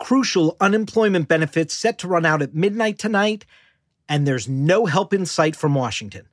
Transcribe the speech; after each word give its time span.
crucial 0.00 0.56
unemployment 0.60 1.28
benefits 1.28 1.74
set 1.74 1.98
to 1.98 2.08
run 2.08 2.26
out 2.26 2.42
at 2.42 2.54
midnight 2.54 2.98
tonight, 2.98 3.46
and 4.08 4.26
there's 4.26 4.48
no 4.48 4.86
help 4.86 5.14
in 5.14 5.24
sight 5.24 5.54
from 5.54 5.74
Washington. 5.74 6.26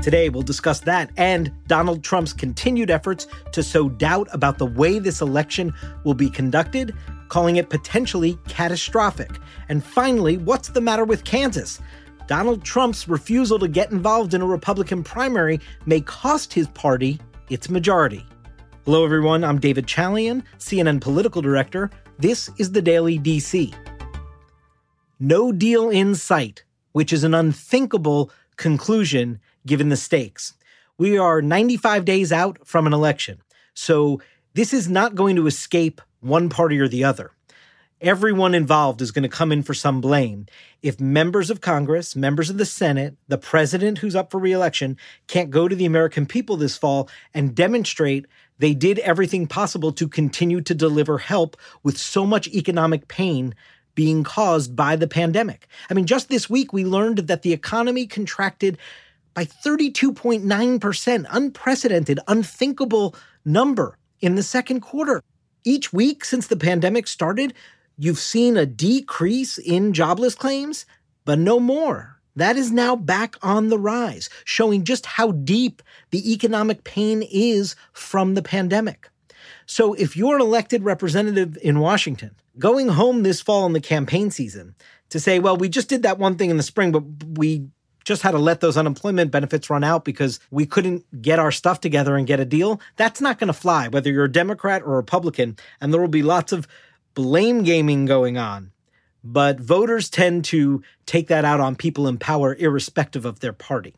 Today, 0.00 0.30
we'll 0.30 0.42
discuss 0.42 0.80
that 0.80 1.10
and 1.18 1.52
Donald 1.66 2.02
Trump's 2.02 2.32
continued 2.32 2.90
efforts 2.90 3.26
to 3.52 3.62
sow 3.62 3.90
doubt 3.90 4.28
about 4.32 4.56
the 4.56 4.64
way 4.64 4.98
this 4.98 5.20
election 5.20 5.74
will 6.04 6.14
be 6.14 6.30
conducted, 6.30 6.94
calling 7.28 7.56
it 7.56 7.68
potentially 7.68 8.38
catastrophic. 8.48 9.30
And 9.68 9.84
finally, 9.84 10.38
what's 10.38 10.70
the 10.70 10.80
matter 10.80 11.04
with 11.04 11.24
Kansas? 11.24 11.82
Donald 12.28 12.64
Trump's 12.64 13.08
refusal 13.08 13.58
to 13.58 13.68
get 13.68 13.90
involved 13.90 14.32
in 14.32 14.40
a 14.40 14.46
Republican 14.46 15.02
primary 15.02 15.60
may 15.84 16.00
cost 16.00 16.54
his 16.54 16.68
party 16.68 17.20
its 17.50 17.68
majority. 17.68 18.24
Hello, 18.86 19.04
everyone. 19.04 19.44
I'm 19.44 19.58
David 19.60 19.86
Chalian, 19.86 20.42
CNN 20.58 21.02
political 21.02 21.42
director. 21.42 21.90
This 22.20 22.50
is 22.58 22.72
the 22.72 22.82
Daily 22.82 23.18
DC. 23.18 23.74
No 25.18 25.52
deal 25.52 25.88
in 25.88 26.14
sight, 26.14 26.64
which 26.92 27.14
is 27.14 27.24
an 27.24 27.32
unthinkable 27.32 28.30
conclusion 28.56 29.40
given 29.64 29.88
the 29.88 29.96
stakes. 29.96 30.52
We 30.98 31.16
are 31.16 31.40
95 31.40 32.04
days 32.04 32.30
out 32.30 32.58
from 32.66 32.86
an 32.86 32.92
election. 32.92 33.40
So 33.72 34.20
this 34.52 34.74
is 34.74 34.86
not 34.86 35.14
going 35.14 35.34
to 35.36 35.46
escape 35.46 36.02
one 36.20 36.50
party 36.50 36.78
or 36.78 36.88
the 36.88 37.04
other. 37.04 37.30
Everyone 38.02 38.54
involved 38.54 39.00
is 39.00 39.12
going 39.12 39.22
to 39.22 39.28
come 39.30 39.50
in 39.50 39.62
for 39.62 39.72
some 39.72 40.02
blame. 40.02 40.44
If 40.82 41.00
members 41.00 41.48
of 41.48 41.62
Congress, 41.62 42.14
members 42.14 42.50
of 42.50 42.58
the 42.58 42.66
Senate, 42.66 43.16
the 43.28 43.38
president 43.38 43.98
who's 43.98 44.16
up 44.16 44.30
for 44.30 44.38
reelection 44.38 44.98
can't 45.26 45.50
go 45.50 45.68
to 45.68 45.76
the 45.76 45.86
American 45.86 46.26
people 46.26 46.58
this 46.58 46.76
fall 46.76 47.08
and 47.32 47.54
demonstrate 47.54 48.26
they 48.60 48.74
did 48.74 48.98
everything 49.00 49.46
possible 49.46 49.90
to 49.92 50.06
continue 50.06 50.60
to 50.60 50.74
deliver 50.74 51.16
help 51.16 51.56
with 51.82 51.96
so 51.96 52.26
much 52.26 52.46
economic 52.48 53.08
pain 53.08 53.54
being 53.94 54.22
caused 54.22 54.76
by 54.76 54.96
the 54.96 55.08
pandemic. 55.08 55.66
I 55.90 55.94
mean, 55.94 56.06
just 56.06 56.28
this 56.28 56.48
week, 56.48 56.72
we 56.72 56.84
learned 56.84 57.18
that 57.28 57.40
the 57.40 57.54
economy 57.54 58.06
contracted 58.06 58.76
by 59.32 59.46
32.9%, 59.46 61.26
unprecedented, 61.30 62.20
unthinkable 62.28 63.16
number 63.46 63.96
in 64.20 64.34
the 64.34 64.42
second 64.42 64.80
quarter. 64.80 65.22
Each 65.64 65.90
week 65.92 66.24
since 66.24 66.46
the 66.46 66.56
pandemic 66.56 67.06
started, 67.06 67.54
you've 67.96 68.18
seen 68.18 68.58
a 68.58 68.66
decrease 68.66 69.56
in 69.56 69.94
jobless 69.94 70.34
claims, 70.34 70.84
but 71.24 71.38
no 71.38 71.58
more. 71.58 72.19
That 72.40 72.56
is 72.56 72.72
now 72.72 72.96
back 72.96 73.36
on 73.42 73.68
the 73.68 73.78
rise, 73.78 74.30
showing 74.46 74.84
just 74.84 75.04
how 75.04 75.32
deep 75.32 75.82
the 76.10 76.32
economic 76.32 76.84
pain 76.84 77.22
is 77.22 77.76
from 77.92 78.32
the 78.32 78.40
pandemic. 78.40 79.10
So, 79.66 79.92
if 79.92 80.16
you're 80.16 80.36
an 80.36 80.40
elected 80.40 80.82
representative 80.82 81.58
in 81.62 81.80
Washington, 81.80 82.34
going 82.58 82.88
home 82.88 83.24
this 83.24 83.42
fall 83.42 83.66
in 83.66 83.74
the 83.74 83.80
campaign 83.80 84.30
season 84.30 84.74
to 85.10 85.20
say, 85.20 85.38
well, 85.38 85.58
we 85.58 85.68
just 85.68 85.90
did 85.90 86.02
that 86.04 86.18
one 86.18 86.36
thing 86.36 86.48
in 86.48 86.56
the 86.56 86.62
spring, 86.62 86.92
but 86.92 87.04
we 87.36 87.68
just 88.04 88.22
had 88.22 88.30
to 88.30 88.38
let 88.38 88.60
those 88.60 88.78
unemployment 88.78 89.30
benefits 89.30 89.68
run 89.68 89.84
out 89.84 90.06
because 90.06 90.40
we 90.50 90.64
couldn't 90.64 91.04
get 91.20 91.38
our 91.38 91.52
stuff 91.52 91.78
together 91.78 92.16
and 92.16 92.26
get 92.26 92.40
a 92.40 92.46
deal, 92.46 92.80
that's 92.96 93.20
not 93.20 93.38
going 93.38 93.48
to 93.48 93.52
fly, 93.52 93.88
whether 93.88 94.10
you're 94.10 94.24
a 94.24 94.32
Democrat 94.32 94.82
or 94.82 94.96
Republican. 94.96 95.58
And 95.78 95.92
there 95.92 96.00
will 96.00 96.08
be 96.08 96.22
lots 96.22 96.52
of 96.52 96.66
blame 97.12 97.64
gaming 97.64 98.06
going 98.06 98.38
on. 98.38 98.72
But 99.22 99.60
voters 99.60 100.08
tend 100.08 100.44
to 100.46 100.82
take 101.06 101.28
that 101.28 101.44
out 101.44 101.60
on 101.60 101.76
people 101.76 102.08
in 102.08 102.18
power, 102.18 102.54
irrespective 102.54 103.24
of 103.24 103.40
their 103.40 103.52
party. 103.52 103.94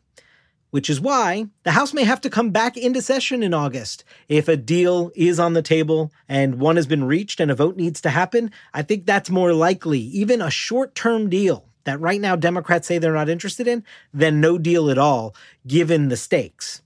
Which 0.70 0.88
is 0.88 1.00
why 1.00 1.48
the 1.64 1.72
House 1.72 1.92
may 1.92 2.04
have 2.04 2.22
to 2.22 2.30
come 2.30 2.50
back 2.50 2.78
into 2.78 3.02
session 3.02 3.42
in 3.42 3.52
August. 3.52 4.04
If 4.28 4.48
a 4.48 4.56
deal 4.56 5.12
is 5.14 5.38
on 5.38 5.52
the 5.52 5.60
table 5.60 6.10
and 6.28 6.60
one 6.60 6.76
has 6.76 6.86
been 6.86 7.04
reached 7.04 7.40
and 7.40 7.50
a 7.50 7.54
vote 7.54 7.76
needs 7.76 8.00
to 8.00 8.10
happen, 8.10 8.50
I 8.72 8.80
think 8.82 9.04
that's 9.04 9.28
more 9.28 9.52
likely. 9.52 10.00
Even 10.00 10.40
a 10.40 10.50
short 10.50 10.94
term 10.94 11.28
deal 11.28 11.66
that 11.84 12.00
right 12.00 12.20
now 12.20 12.36
Democrats 12.36 12.86
say 12.86 12.98
they're 12.98 13.12
not 13.12 13.28
interested 13.28 13.66
in, 13.66 13.84
than 14.14 14.40
no 14.40 14.58
deal 14.58 14.90
at 14.90 14.98
all, 14.98 15.34
given 15.66 16.08
the 16.08 16.16
stakes. 16.16 16.82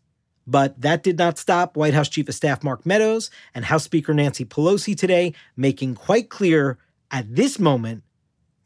But 0.47 0.81
that 0.81 1.03
did 1.03 1.19
not 1.19 1.39
stop 1.39 1.77
White 1.77 1.95
House 1.95 2.09
Chief 2.09 2.29
of 2.29 2.35
Staff 2.35 2.63
Mark 2.63 2.87
Meadows 2.87 3.31
and 3.55 3.65
House 3.65 3.85
Speaker 3.85 4.15
Nancy 4.15 4.45
Pelosi 4.45 4.97
today, 4.97 5.35
making 5.57 5.97
quite 5.97 6.31
clear 6.31 6.79
at 7.11 7.35
this 7.35 7.59
moment 7.59 8.05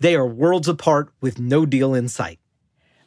they 0.00 0.16
are 0.16 0.26
worlds 0.26 0.66
apart 0.66 1.10
with 1.20 1.38
no 1.38 1.64
deal 1.64 1.94
in 1.94 2.08
sight. 2.08 2.38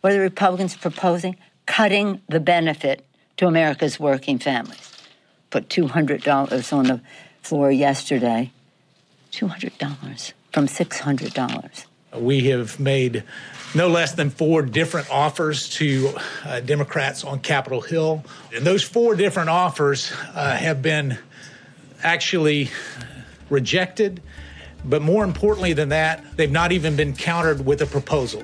What 0.01 0.13
are 0.13 0.15
the 0.15 0.21
Republicans 0.21 0.75
proposing? 0.75 1.37
Cutting 1.65 2.21
the 2.29 2.39
benefit 2.39 3.05
to 3.37 3.47
America's 3.47 3.99
working 3.99 4.39
families. 4.39 4.91
Put 5.49 5.69
$200 5.69 6.73
on 6.73 6.85
the 6.85 7.01
floor 7.41 7.71
yesterday. 7.71 8.51
$200 9.31 10.33
from 10.51 10.67
$600. 10.67 11.85
We 12.15 12.49
have 12.49 12.79
made 12.79 13.23
no 13.73 13.87
less 13.87 14.13
than 14.13 14.29
four 14.29 14.61
different 14.61 15.09
offers 15.09 15.69
to 15.69 16.13
uh, 16.45 16.59
Democrats 16.59 17.23
on 17.23 17.39
Capitol 17.39 17.81
Hill. 17.81 18.23
And 18.53 18.65
those 18.65 18.83
four 18.83 19.15
different 19.15 19.49
offers 19.49 20.13
uh, 20.35 20.55
have 20.55 20.83
been 20.83 21.17
actually 22.03 22.69
rejected. 23.49 24.21
But 24.85 25.01
more 25.01 25.23
importantly 25.23 25.73
than 25.73 25.89
that, 25.89 26.23
they've 26.35 26.51
not 26.51 26.71
even 26.71 26.95
been 26.95 27.16
countered 27.16 27.66
with 27.66 27.81
a 27.81 27.85
proposal. 27.85 28.44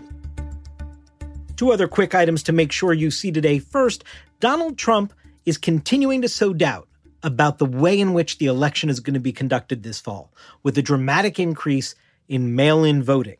Two 1.55 1.71
other 1.71 1.87
quick 1.87 2.15
items 2.15 2.43
to 2.43 2.53
make 2.53 2.71
sure 2.71 2.93
you 2.93 3.11
see 3.11 3.31
today. 3.31 3.59
First, 3.59 4.03
Donald 4.39 4.77
Trump 4.77 5.13
is 5.45 5.57
continuing 5.57 6.21
to 6.21 6.29
sow 6.29 6.53
doubt 6.53 6.87
about 7.21 7.57
the 7.57 7.65
way 7.65 7.99
in 7.99 8.13
which 8.13 8.37
the 8.37 8.45
election 8.45 8.89
is 8.89 9.01
going 9.01 9.13
to 9.13 9.19
be 9.19 9.33
conducted 9.33 9.83
this 9.83 9.99
fall, 9.99 10.31
with 10.63 10.77
a 10.77 10.81
dramatic 10.81 11.39
increase 11.39 11.95
in 12.29 12.55
mail 12.55 12.83
in 12.83 13.03
voting. 13.03 13.35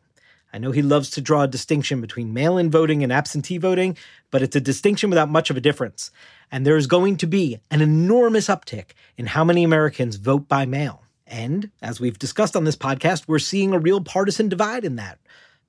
I 0.52 0.58
know 0.58 0.72
he 0.72 0.82
loves 0.82 1.10
to 1.10 1.20
draw 1.20 1.42
a 1.42 1.48
distinction 1.48 2.00
between 2.00 2.34
mail 2.34 2.58
in 2.58 2.70
voting 2.70 3.02
and 3.02 3.12
absentee 3.12 3.56
voting, 3.56 3.96
but 4.30 4.42
it's 4.42 4.56
a 4.56 4.60
distinction 4.60 5.08
without 5.08 5.30
much 5.30 5.48
of 5.48 5.56
a 5.56 5.60
difference. 5.60 6.10
And 6.50 6.66
there 6.66 6.76
is 6.76 6.88
going 6.88 7.16
to 7.18 7.26
be 7.26 7.60
an 7.70 7.80
enormous 7.80 8.48
uptick 8.48 8.90
in 9.16 9.26
how 9.26 9.44
many 9.44 9.62
Americans 9.62 10.16
vote 10.16 10.48
by 10.48 10.66
mail. 10.66 11.04
And 11.30 11.70
as 11.80 12.00
we've 12.00 12.18
discussed 12.18 12.56
on 12.56 12.64
this 12.64 12.76
podcast, 12.76 13.24
we're 13.26 13.38
seeing 13.38 13.72
a 13.72 13.78
real 13.78 14.00
partisan 14.00 14.48
divide 14.48 14.84
in 14.84 14.96
that. 14.96 15.18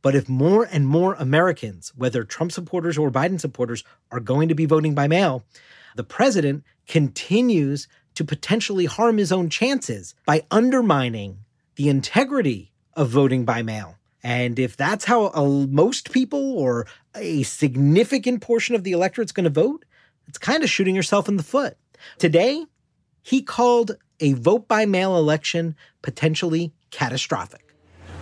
But 0.02 0.16
if 0.16 0.28
more 0.28 0.68
and 0.72 0.88
more 0.88 1.14
Americans, 1.14 1.94
whether 1.96 2.24
Trump 2.24 2.52
supporters 2.52 2.98
or 2.98 3.12
Biden 3.12 3.40
supporters, 3.40 3.84
are 4.12 4.20
going 4.20 4.50
to 4.50 4.56
be 4.56 4.66
voting 4.66 4.96
by 4.96 5.08
mail, 5.08 5.44
the 5.96 6.04
president 6.04 6.64
continues 6.88 7.88
to 8.16 8.26
potentially 8.26 8.86
harm 8.86 9.20
his 9.20 9.32
own 9.32 9.50
chances 9.50 10.16
by 10.26 10.44
undermining 10.50 11.38
the 11.76 11.88
integrity 11.88 12.72
of 12.96 13.10
voting 13.10 13.46
by 13.46 13.62
mail. 13.62 13.96
And 14.24 14.60
if 14.60 14.76
that's 14.76 15.06
how 15.06 15.28
a, 15.28 15.68
most 15.68 16.12
people 16.12 16.58
or 16.58 16.88
a 17.16 17.44
significant 17.44 18.42
portion 18.42 18.76
of 18.76 18.84
the 18.84 18.92
electorate's 18.92 19.32
going 19.32 19.46
to 19.46 19.50
vote, 19.50 19.86
it's 20.28 20.38
kind 20.38 20.64
of 20.64 20.70
shooting 20.70 20.96
yourself 20.96 21.28
in 21.28 21.38
the 21.38 21.44
foot. 21.44 21.78
Today, 22.18 22.66
he 23.22 23.42
called 23.42 23.92
a 24.22 24.34
vote 24.34 24.68
by 24.68 24.86
mail 24.86 25.18
election 25.18 25.76
potentially 26.02 26.72
catastrophic. 26.92 27.76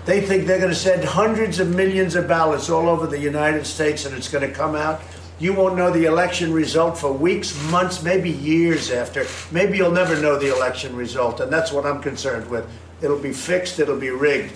They 0.06 0.22
think 0.22 0.48
they're 0.48 0.58
going 0.58 0.70
to 0.72 0.76
send 0.76 1.04
hundreds 1.04 1.60
of 1.60 1.76
millions 1.76 2.16
of 2.16 2.28
ballots 2.28 2.70
all 2.70 2.90
over 2.90 3.06
the 3.06 3.20
United 3.20 3.68
States 3.68 4.06
and 4.06 4.16
it's 4.16 4.30
going 4.30 4.48
to 4.48 4.54
come 4.54 4.74
out. 4.74 5.02
You 5.40 5.54
won't 5.54 5.78
know 5.78 5.90
the 5.90 6.06
election 6.06 6.52
result 6.52 6.98
for 6.98 7.14
weeks, 7.14 7.56
months, 7.72 8.04
maybe 8.04 8.30
years 8.30 8.92
after. 8.92 9.26
Maybe 9.52 9.78
you'll 9.78 9.92
never 9.92 10.20
know 10.22 10.38
the 10.38 10.54
election 10.54 10.94
result, 10.94 11.40
and 11.40 11.50
that's 11.50 11.72
what 11.72 11.86
I'm 11.86 12.02
concerned 12.02 12.50
with. 12.50 12.70
It'll 13.02 13.18
be 13.18 13.32
fixed, 13.32 13.80
it'll 13.80 13.98
be 13.98 14.10
rigged. 14.10 14.52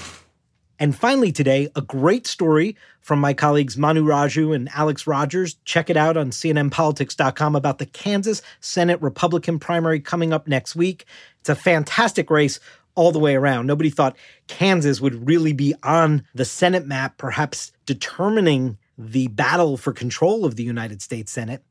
And 0.84 0.94
finally, 0.94 1.32
today, 1.32 1.70
a 1.78 1.82
great 1.82 2.28
story 2.28 2.76
from 3.00 3.18
my 3.20 3.34
colleagues 3.34 3.78
Manu 3.78 4.04
Raju 4.04 4.54
and 4.54 4.68
Alex 4.76 5.08
Rogers. 5.08 5.56
Check 5.64 5.90
it 5.90 5.96
out 5.96 6.18
on 6.18 6.32
CNNPolitics.com 6.32 7.56
about 7.56 7.78
the 7.78 7.86
Kansas 7.86 8.42
Senate 8.60 9.02
Republican 9.02 9.60
primary 9.60 10.02
coming 10.02 10.34
up 10.34 10.46
next 10.46 10.76
week. 10.76 11.06
It's 11.40 11.48
a 11.48 11.56
fantastic 11.56 12.30
race 12.30 12.60
all 12.96 13.14
the 13.14 13.20
way 13.20 13.34
around. 13.34 13.66
Nobody 13.66 13.90
thought 13.90 14.18
Kansas 14.48 15.00
would 15.00 15.26
really 15.26 15.53
be 15.53 15.74
on 15.84 16.26
the 16.35 16.44
Senate 16.44 16.86
map, 16.86 17.18
perhaps 17.18 17.72
determining 17.86 18.78
the 18.97 19.28
battle 19.28 19.78
for 19.78 19.94
control 19.94 20.44
of 20.44 20.58
the 20.58 20.64
United 20.64 21.02
States 21.02 21.32
Senate 21.32 21.64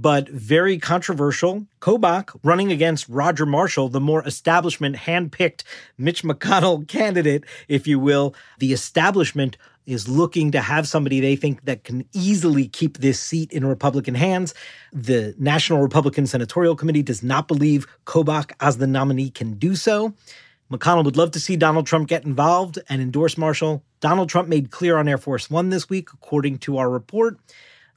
but 0.00 0.28
very 0.28 0.78
controversial. 0.78 1.66
Kobach 1.80 2.38
running 2.44 2.70
against 2.70 3.08
Roger 3.08 3.44
Marshall, 3.44 3.88
the 3.88 4.00
more 4.00 4.24
establishment 4.26 4.94
handpicked 4.94 5.64
Mitch 5.96 6.22
McConnell 6.22 6.86
candidate, 6.88 7.44
if 7.66 7.86
you 7.88 7.98
will. 7.98 8.34
The 8.58 8.72
establishment 8.72 9.56
is 9.86 10.08
looking 10.08 10.52
to 10.52 10.60
have 10.60 10.86
somebody 10.86 11.18
they 11.18 11.34
think 11.34 11.64
that 11.64 11.82
can 11.82 12.04
easily 12.12 12.68
keep 12.68 12.98
this 12.98 13.18
seat 13.18 13.50
in 13.50 13.66
Republican 13.66 14.14
hands. 14.14 14.54
The 14.92 15.34
National 15.38 15.80
Republican 15.80 16.26
Senatorial 16.26 16.76
Committee 16.76 17.02
does 17.02 17.22
not 17.22 17.48
believe 17.48 17.86
Kobach 18.04 18.52
as 18.60 18.78
the 18.78 18.86
nominee 18.86 19.30
can 19.30 19.54
do 19.54 19.74
so. 19.74 20.14
McConnell 20.70 21.04
would 21.06 21.16
love 21.16 21.30
to 21.32 21.40
see 21.40 21.56
Donald 21.56 21.86
Trump 21.86 22.06
get 22.08 22.24
involved 22.24 22.78
and 22.88 23.02
endorse 23.02 23.38
Marshall. 23.38 23.82
Donald 24.00 24.28
Trump 24.28 24.48
made 24.48 24.70
clear 24.70 24.96
on 24.98 25.08
Air 25.08 25.18
Force 25.18 25.50
One 25.50 25.70
this 25.70 25.88
week, 25.88 26.10
according 26.12 26.58
to 26.58 26.76
our 26.76 26.90
report, 26.90 27.38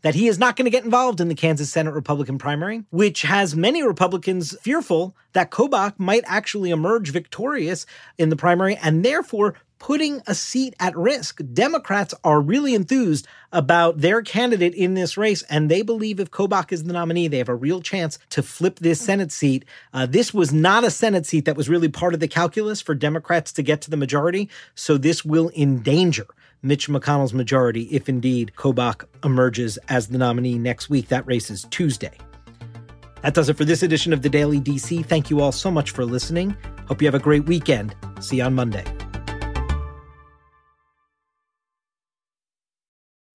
that 0.01 0.15
he 0.15 0.27
is 0.27 0.39
not 0.39 0.55
going 0.55 0.65
to 0.65 0.71
get 0.71 0.83
involved 0.83 1.19
in 1.19 1.27
the 1.27 1.35
Kansas 1.35 1.71
Senate 1.71 1.93
Republican 1.93 2.37
primary, 2.37 2.83
which 2.89 3.23
has 3.23 3.55
many 3.55 3.83
Republicans 3.83 4.57
fearful 4.61 5.15
that 5.33 5.51
Kobach 5.51 5.93
might 5.97 6.23
actually 6.25 6.71
emerge 6.71 7.11
victorious 7.11 7.85
in 8.17 8.29
the 8.29 8.35
primary 8.35 8.75
and 8.77 9.05
therefore 9.05 9.55
putting 9.81 10.21
a 10.27 10.35
seat 10.35 10.75
at 10.79 10.95
risk. 10.95 11.41
Democrats 11.53 12.13
are 12.23 12.39
really 12.39 12.75
enthused 12.75 13.27
about 13.51 13.99
their 13.99 14.21
candidate 14.21 14.75
in 14.75 14.93
this 14.93 15.17
race, 15.17 15.41
and 15.49 15.71
they 15.71 15.81
believe 15.81 16.19
if 16.19 16.29
Kobach 16.29 16.71
is 16.71 16.83
the 16.83 16.93
nominee, 16.93 17.27
they 17.27 17.39
have 17.39 17.49
a 17.49 17.55
real 17.55 17.81
chance 17.81 18.19
to 18.29 18.43
flip 18.43 18.77
this 18.77 19.01
Senate 19.01 19.31
seat. 19.31 19.65
Uh, 19.91 20.05
this 20.05 20.35
was 20.35 20.53
not 20.53 20.83
a 20.83 20.91
Senate 20.91 21.25
seat 21.25 21.45
that 21.45 21.57
was 21.57 21.67
really 21.67 21.89
part 21.89 22.13
of 22.13 22.19
the 22.19 22.27
calculus 22.27 22.79
for 22.79 22.93
Democrats 22.93 23.51
to 23.53 23.63
get 23.63 23.81
to 23.81 23.89
the 23.89 23.97
majority, 23.97 24.49
so 24.75 24.99
this 24.99 25.25
will 25.25 25.49
endanger 25.55 26.27
Mitch 26.63 26.87
McConnell's 26.87 27.33
majority 27.33 27.83
if 27.91 28.07
indeed 28.07 28.51
Kobach 28.55 29.05
emerges 29.23 29.77
as 29.89 30.07
the 30.07 30.17
nominee 30.17 30.59
next 30.59 30.89
week. 30.89 31.07
That 31.07 31.25
race 31.25 31.49
is 31.49 31.65
Tuesday. 31.71 32.17
That 33.23 33.33
does 33.33 33.49
it 33.49 33.57
for 33.57 33.65
this 33.65 33.83
edition 33.83 34.13
of 34.13 34.21
the 34.21 34.29
Daily 34.29 34.59
DC. 34.59 35.05
Thank 35.05 35.29
you 35.29 35.41
all 35.41 35.51
so 35.51 35.71
much 35.71 35.91
for 35.91 36.05
listening. 36.05 36.55
Hope 36.87 37.01
you 37.01 37.07
have 37.07 37.15
a 37.15 37.19
great 37.19 37.45
weekend. 37.45 37.95
See 38.19 38.37
you 38.37 38.43
on 38.43 38.53
Monday. 38.53 38.83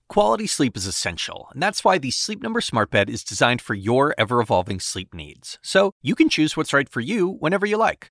Quality 0.08 0.46
sleep 0.46 0.76
is 0.78 0.86
essential, 0.86 1.48
and 1.52 1.62
that's 1.62 1.84
why 1.84 1.98
the 1.98 2.10
Sleep 2.10 2.42
Number 2.42 2.62
Smart 2.62 2.90
Bed 2.90 3.10
is 3.10 3.22
designed 3.22 3.60
for 3.60 3.74
your 3.74 4.14
ever 4.16 4.40
evolving 4.40 4.80
sleep 4.80 5.12
needs. 5.12 5.58
So 5.62 5.92
you 6.00 6.14
can 6.14 6.30
choose 6.30 6.56
what's 6.56 6.72
right 6.72 6.88
for 6.88 7.00
you 7.00 7.28
whenever 7.28 7.66
you 7.66 7.76
like. 7.76 8.10